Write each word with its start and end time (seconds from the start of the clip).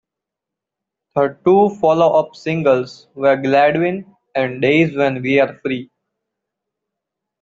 The 1.13 1.37
two 1.45 1.75
follow-up 1.79 2.35
singles 2.35 3.07
were 3.13 3.35
"Gladwin" 3.37 4.15
and 4.33 4.59
"Days 4.59 4.95
When 4.95 5.21
We 5.21 5.39
Are 5.39 5.59
Free". 5.63 5.91